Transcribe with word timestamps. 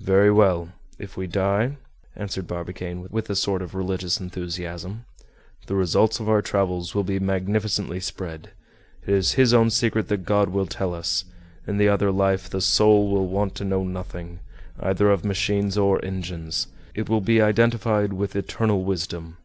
"Very 0.00 0.32
well! 0.32 0.70
if 0.98 1.18
we 1.18 1.26
die," 1.26 1.76
answered 2.16 2.46
Barbicane, 2.46 3.08
with 3.10 3.28
a 3.28 3.36
sort 3.36 3.60
of 3.60 3.74
religious 3.74 4.18
enthusiasm, 4.18 5.04
"the 5.66 5.74
results 5.74 6.18
of 6.18 6.30
our 6.30 6.40
travels 6.40 6.94
will 6.94 7.04
be 7.04 7.18
magnificently 7.20 8.00
spread. 8.00 8.52
It 9.06 9.12
is 9.12 9.32
His 9.32 9.52
own 9.52 9.68
secret 9.68 10.08
that 10.08 10.24
God 10.24 10.48
will 10.48 10.64
tell 10.64 10.94
us! 10.94 11.26
In 11.66 11.76
the 11.76 11.90
other 11.90 12.10
life 12.10 12.48
the 12.48 12.62
soul 12.62 13.10
will 13.10 13.26
want 13.28 13.54
to 13.56 13.66
know 13.66 13.84
nothing, 13.84 14.38
either 14.80 15.10
of 15.10 15.26
machines 15.26 15.76
or 15.76 16.02
engines! 16.02 16.68
It 16.94 17.10
will 17.10 17.20
be 17.20 17.42
identified 17.42 18.14
with 18.14 18.34
eternal 18.34 18.82
wisdom!" 18.82 19.36